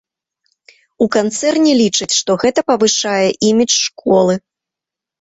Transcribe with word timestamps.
У 1.05 1.07
канцэрне 1.17 1.71
лічаць, 1.83 2.09
што 2.21 2.39
гэта 2.47 2.59
павышае 2.73 3.27
імідж 3.53 3.73
школы. 3.87 4.35